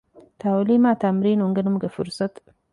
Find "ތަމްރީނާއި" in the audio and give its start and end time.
1.01-1.43